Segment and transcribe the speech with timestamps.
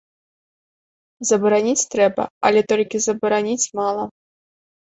[1.31, 4.03] Забараніць трэба, але толькі забараніць мала.